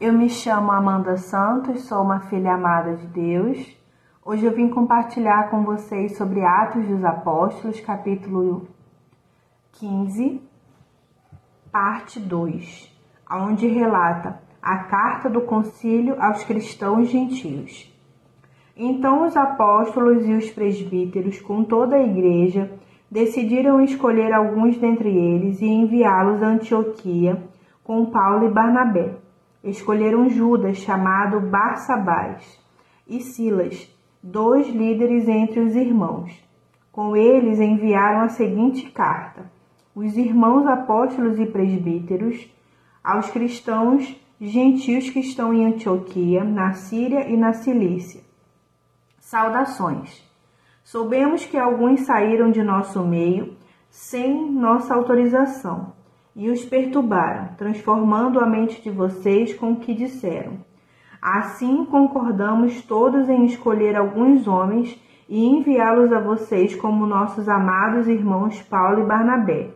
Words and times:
Eu 0.00 0.12
me 0.12 0.28
chamo 0.30 0.70
Amanda 0.70 1.16
Santos, 1.16 1.82
sou 1.82 2.02
uma 2.02 2.20
filha 2.20 2.54
amada 2.54 2.94
de 2.94 3.04
Deus. 3.08 3.76
Hoje 4.24 4.46
eu 4.46 4.52
vim 4.52 4.68
compartilhar 4.68 5.50
com 5.50 5.64
vocês 5.64 6.16
sobre 6.16 6.40
Atos 6.40 6.86
dos 6.86 7.02
Apóstolos, 7.02 7.80
capítulo 7.80 8.68
15, 9.72 10.40
parte 11.72 12.20
2, 12.20 12.96
onde 13.28 13.66
relata 13.66 14.40
a 14.62 14.78
carta 14.84 15.28
do 15.28 15.40
concílio 15.40 16.14
aos 16.22 16.44
cristãos 16.44 17.08
gentios. 17.08 17.92
Então 18.76 19.26
os 19.26 19.36
apóstolos 19.36 20.24
e 20.24 20.32
os 20.32 20.48
presbíteros, 20.48 21.40
com 21.40 21.64
toda 21.64 21.96
a 21.96 22.04
igreja, 22.04 22.70
decidiram 23.10 23.80
escolher 23.80 24.32
alguns 24.32 24.78
dentre 24.78 25.08
eles 25.08 25.60
e 25.60 25.66
enviá-los 25.66 26.40
a 26.40 26.46
Antioquia 26.46 27.42
com 27.82 28.06
Paulo 28.06 28.46
e 28.46 28.52
Barnabé 28.52 29.26
escolheram 29.62 30.28
Judas, 30.28 30.78
chamado 30.78 31.40
Barsabás, 31.40 32.58
e 33.06 33.20
Silas, 33.20 33.88
dois 34.22 34.68
líderes 34.68 35.26
entre 35.28 35.60
os 35.60 35.74
irmãos. 35.74 36.32
Com 36.92 37.16
eles 37.16 37.58
enviaram 37.58 38.20
a 38.20 38.28
seguinte 38.28 38.90
carta: 38.90 39.50
Os 39.94 40.16
irmãos 40.16 40.66
apóstolos 40.66 41.38
e 41.38 41.46
presbíteros 41.46 42.48
aos 43.02 43.30
cristãos 43.30 44.16
gentios 44.40 45.10
que 45.10 45.20
estão 45.20 45.52
em 45.52 45.66
Antioquia, 45.66 46.44
na 46.44 46.72
Síria 46.72 47.28
e 47.28 47.36
na 47.36 47.52
Cilícia. 47.52 48.22
Saudações. 49.18 50.24
Soubemos 50.84 51.44
que 51.44 51.58
alguns 51.58 52.02
saíram 52.02 52.50
de 52.50 52.62
nosso 52.62 53.04
meio 53.04 53.56
sem 53.90 54.50
nossa 54.50 54.94
autorização 54.94 55.97
e 56.34 56.50
os 56.50 56.64
perturbaram, 56.64 57.54
transformando 57.56 58.40
a 58.40 58.46
mente 58.46 58.80
de 58.82 58.90
vocês 58.90 59.54
com 59.54 59.72
o 59.72 59.76
que 59.80 59.94
disseram. 59.94 60.58
Assim 61.20 61.84
concordamos 61.84 62.82
todos 62.82 63.28
em 63.28 63.44
escolher 63.44 63.96
alguns 63.96 64.46
homens 64.46 64.98
e 65.28 65.44
enviá-los 65.44 66.12
a 66.12 66.20
vocês 66.20 66.74
como 66.74 67.06
nossos 67.06 67.48
amados 67.48 68.06
irmãos 68.06 68.62
Paulo 68.62 69.02
e 69.02 69.06
Barnabé, 69.06 69.70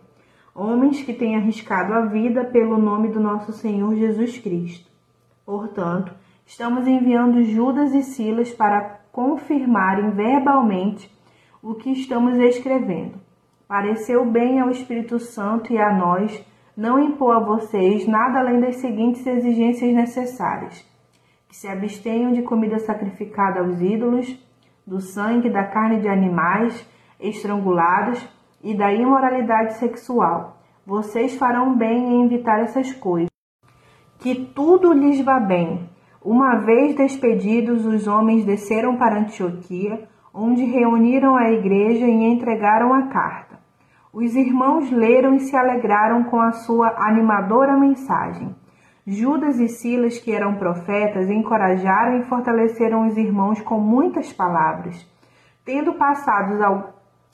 homens 0.54 1.02
que 1.02 1.12
têm 1.12 1.36
arriscado 1.36 1.92
a 1.92 2.02
vida 2.02 2.44
pelo 2.44 2.78
nome 2.78 3.08
do 3.08 3.20
nosso 3.20 3.52
Senhor 3.52 3.94
Jesus 3.96 4.38
Cristo. 4.38 4.90
Portanto, 5.44 6.14
estamos 6.46 6.86
enviando 6.86 7.42
Judas 7.42 7.92
e 7.92 8.02
Silas 8.02 8.50
para 8.50 9.00
confirmarem 9.10 10.10
verbalmente 10.10 11.10
o 11.62 11.74
que 11.74 11.90
estamos 11.90 12.38
escrevendo. 12.38 13.20
Pareceu 13.72 14.30
bem 14.30 14.60
ao 14.60 14.68
Espírito 14.68 15.18
Santo 15.18 15.72
e 15.72 15.78
a 15.78 15.96
nós 15.96 16.46
não 16.76 16.98
impor 16.98 17.36
a 17.36 17.40
vocês 17.42 18.06
nada 18.06 18.38
além 18.38 18.60
das 18.60 18.76
seguintes 18.76 19.26
exigências 19.26 19.94
necessárias: 19.94 20.86
que 21.48 21.56
se 21.56 21.66
abstenham 21.66 22.32
de 22.32 22.42
comida 22.42 22.78
sacrificada 22.80 23.60
aos 23.60 23.80
ídolos, 23.80 24.28
do 24.86 25.00
sangue 25.00 25.48
da 25.48 25.64
carne 25.64 26.02
de 26.02 26.06
animais 26.06 26.86
estrangulados 27.18 28.22
e 28.62 28.76
da 28.76 28.92
imoralidade 28.92 29.78
sexual. 29.78 30.58
Vocês 30.84 31.38
farão 31.38 31.74
bem 31.74 32.12
em 32.12 32.26
evitar 32.26 32.60
essas 32.60 32.92
coisas. 32.92 33.30
Que 34.18 34.34
tudo 34.54 34.92
lhes 34.92 35.24
vá 35.24 35.40
bem. 35.40 35.88
Uma 36.22 36.56
vez 36.56 36.94
despedidos, 36.94 37.86
os 37.86 38.06
homens 38.06 38.44
desceram 38.44 38.98
para 38.98 39.18
Antioquia, 39.18 40.06
onde 40.34 40.62
reuniram 40.62 41.36
a 41.36 41.50
igreja 41.50 42.04
e 42.04 42.22
entregaram 42.22 42.92
a 42.92 43.06
carta. 43.06 43.51
Os 44.12 44.36
irmãos 44.36 44.90
leram 44.90 45.36
e 45.36 45.40
se 45.40 45.56
alegraram 45.56 46.24
com 46.24 46.38
a 46.38 46.52
sua 46.52 46.94
animadora 46.98 47.78
mensagem. 47.78 48.54
Judas 49.06 49.58
e 49.58 49.68
Silas, 49.68 50.18
que 50.18 50.30
eram 50.30 50.56
profetas, 50.56 51.30
encorajaram 51.30 52.18
e 52.18 52.24
fortaleceram 52.24 53.06
os 53.06 53.16
irmãos 53.16 53.62
com 53.62 53.80
muitas 53.80 54.30
palavras. 54.30 55.10
Tendo 55.64 55.94
passado 55.94 56.58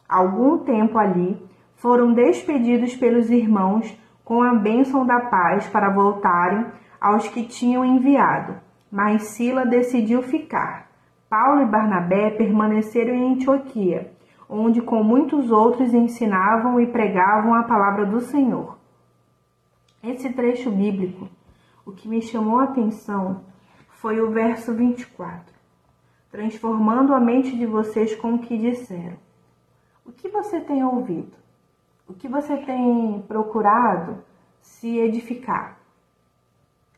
algum 0.09 0.59
tempo 0.59 0.97
ali, 0.99 1.37
foram 1.75 2.13
despedidos 2.13 2.95
pelos 2.95 3.29
irmãos 3.29 3.99
com 4.25 4.41
a 4.41 4.55
bênção 4.55 5.05
da 5.05 5.19
paz 5.19 5.67
para 5.67 5.91
voltarem 5.91 6.65
aos 7.01 7.27
que 7.27 7.43
tinham 7.43 7.85
enviado. 7.85 8.55
Mas 8.89 9.23
Sila 9.23 9.67
decidiu 9.67 10.23
ficar. 10.23 10.87
Paulo 11.29 11.61
e 11.63 11.67
Barnabé 11.67 12.31
permaneceram 12.31 13.15
em 13.15 13.33
Antioquia 13.33 14.17
onde 14.49 14.81
com 14.81 15.03
muitos 15.03 15.51
outros 15.51 15.93
ensinavam 15.93 16.81
e 16.81 16.87
pregavam 16.87 17.55
a 17.55 17.65
palavra 17.65 18.07
do 18.07 18.21
Senhor. 18.21 18.79
Esse 20.03 20.33
trecho 20.33 20.71
bíblico, 20.71 21.29
o 21.85 21.93
que 21.93 22.09
me 22.09 22.23
chamou 22.23 22.61
a 22.61 22.65
atenção 22.65 23.45
foi 23.91 24.21
o 24.21 24.31
verso 24.31 24.73
24. 24.73 25.55
Transformando 26.31 27.13
a 27.13 27.21
mente 27.21 27.57
de 27.57 27.67
vocês 27.67 28.15
com 28.15 28.35
o 28.35 28.39
que 28.39 28.57
disseram. 28.57 29.17
O 30.05 30.13
que 30.13 30.29
você 30.29 30.61
tem 30.61 30.85
ouvido? 30.85 31.37
O 32.07 32.15
que 32.15 32.29
você 32.29 32.57
tem 32.59 33.23
procurado 33.27 34.25
se 34.61 34.99
edificar? 34.99 35.79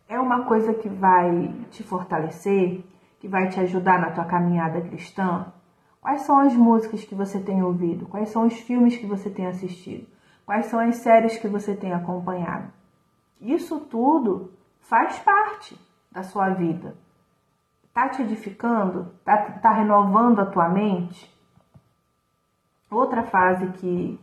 É 0.08 0.18
uma 0.20 0.44
coisa 0.44 0.74
que 0.74 0.88
vai 0.88 1.52
te 1.70 1.82
fortalecer, 1.82 2.84
que 3.18 3.26
vai 3.26 3.48
te 3.48 3.58
ajudar 3.60 4.00
na 4.00 4.10
tua 4.10 4.24
caminhada 4.24 4.80
cristã? 4.80 5.52
Quais 6.00 6.22
são 6.22 6.38
as 6.38 6.54
músicas 6.54 7.04
que 7.04 7.14
você 7.14 7.38
tem 7.38 7.62
ouvido? 7.62 8.06
Quais 8.06 8.30
são 8.30 8.46
os 8.46 8.54
filmes 8.54 8.96
que 8.96 9.06
você 9.06 9.28
tem 9.28 9.46
assistido? 9.46 10.06
Quais 10.46 10.66
são 10.66 10.80
as 10.80 10.96
séries 10.96 11.36
que 11.36 11.46
você 11.46 11.76
tem 11.76 11.92
acompanhado? 11.92 12.72
Isso 13.40 13.80
tudo 13.80 14.52
faz 14.80 15.18
parte 15.18 15.78
da 16.10 16.22
sua 16.22 16.50
vida. 16.50 16.96
Tá 17.92 18.08
te 18.08 18.22
edificando? 18.22 19.12
Tá, 19.24 19.36
tá 19.36 19.72
renovando 19.72 20.40
a 20.40 20.46
tua 20.46 20.68
mente? 20.68 21.30
Outra 22.90 23.22
fase 23.22 23.68
que 23.72 24.18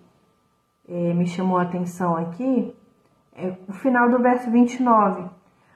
é, 0.88 1.14
me 1.14 1.28
chamou 1.28 1.58
a 1.58 1.64
atenção 1.64 2.16
aqui 2.16 2.76
é 3.34 3.56
o 3.68 3.74
final 3.74 4.10
do 4.10 4.20
verso 4.20 4.50
29. 4.50 5.30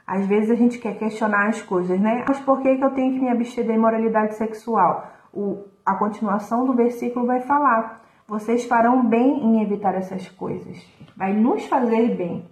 Às 0.06 0.26
vezes 0.26 0.50
a 0.50 0.56
gente 0.56 0.80
quer 0.80 0.98
questionar 0.98 1.48
as 1.48 1.62
coisas, 1.62 2.00
né? 2.00 2.26
Mas 2.28 2.40
por 2.40 2.62
que, 2.62 2.76
que 2.76 2.84
eu 2.84 2.94
tenho 2.94 3.14
que 3.14 3.20
me 3.20 3.30
abster 3.30 3.66
da 3.66 3.74
imoralidade 3.74 4.36
sexual? 4.36 5.08
O, 5.34 5.66
a 5.86 5.96
continuação 5.96 6.66
do 6.66 6.74
versículo 6.74 7.26
vai 7.26 7.42
falar: 7.42 8.02
vocês 8.28 8.66
farão 8.66 9.06
bem 9.06 9.44
em 9.44 9.62
evitar 9.62 9.96
essas 9.96 10.30
coisas, 10.30 10.78
vai 11.16 11.34
nos 11.34 11.66
fazer 11.66 12.16
bem. 12.16 12.50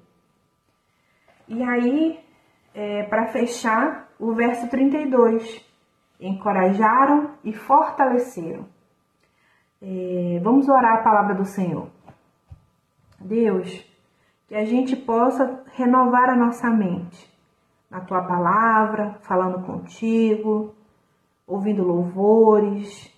E 1.47 1.63
aí, 1.63 2.19
é, 2.73 3.03
para 3.03 3.27
fechar, 3.27 4.09
o 4.19 4.33
verso 4.33 4.69
32: 4.69 5.65
encorajaram 6.19 7.31
e 7.43 7.53
fortaleceram. 7.53 8.65
É, 9.81 10.39
vamos 10.43 10.67
orar 10.67 10.95
a 10.95 11.03
palavra 11.03 11.33
do 11.33 11.45
Senhor. 11.45 11.87
Deus, 13.19 13.85
que 14.47 14.55
a 14.55 14.65
gente 14.65 14.95
possa 14.95 15.63
renovar 15.73 16.29
a 16.29 16.35
nossa 16.35 16.69
mente 16.69 17.29
na 17.89 18.01
tua 18.01 18.21
palavra, 18.21 19.17
falando 19.21 19.65
contigo, 19.65 20.75
ouvindo 21.49 21.83
louvores, 21.83 23.11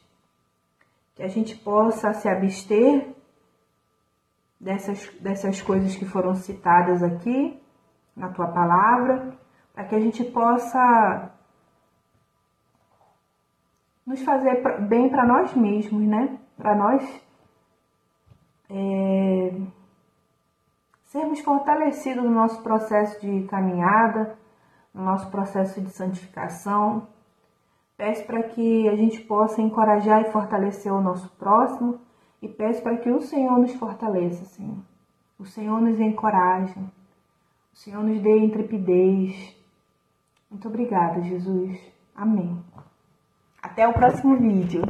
que 1.13 1.21
a 1.21 1.27
gente 1.27 1.53
possa 1.55 2.13
se 2.13 2.29
abster 2.29 3.13
dessas, 4.57 5.09
dessas 5.19 5.61
coisas 5.61 5.95
que 5.95 6.05
foram 6.05 6.33
citadas 6.33 7.03
aqui 7.03 7.61
na 8.15 8.29
tua 8.29 8.47
palavra, 8.47 9.37
para 9.73 9.83
que 9.83 9.95
a 9.95 9.99
gente 9.99 10.23
possa 10.23 11.29
nos 14.05 14.21
fazer 14.23 14.63
bem 14.87 15.09
para 15.09 15.25
nós 15.25 15.53
mesmos, 15.53 16.07
né? 16.07 16.39
Para 16.57 16.75
nós 16.75 17.21
é, 18.69 19.61
sermos 21.03 21.41
fortalecidos 21.41 22.23
no 22.23 22.31
nosso 22.31 22.61
processo 22.63 23.19
de 23.19 23.43
caminhada, 23.47 24.37
no 24.93 25.03
nosso 25.03 25.29
processo 25.29 25.81
de 25.81 25.89
santificação 25.89 27.07
Peço 28.01 28.25
para 28.25 28.41
que 28.41 28.89
a 28.89 28.95
gente 28.95 29.21
possa 29.21 29.61
encorajar 29.61 30.23
e 30.23 30.31
fortalecer 30.31 30.91
o 30.91 30.99
nosso 30.99 31.29
próximo 31.37 32.01
e 32.41 32.47
peço 32.47 32.81
para 32.81 32.97
que 32.97 33.11
o 33.11 33.21
Senhor 33.21 33.59
nos 33.59 33.75
fortaleça, 33.75 34.43
Senhor. 34.43 34.79
O 35.37 35.45
Senhor 35.45 35.79
nos 35.79 35.99
encoraje, 35.99 36.79
o 37.71 37.77
Senhor 37.77 38.03
nos 38.03 38.19
dê 38.19 38.39
intrepidez. 38.39 39.55
Muito 40.49 40.67
obrigada, 40.67 41.21
Jesus. 41.21 41.79
Amém. 42.15 42.57
Até 43.61 43.87
o 43.87 43.93
próximo 43.93 44.35
vídeo. 44.35 44.81